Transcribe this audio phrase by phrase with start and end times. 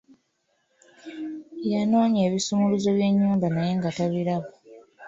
[1.71, 4.49] Yanoonya ebisumuluzo by'ennyumba naye nga tabiraba.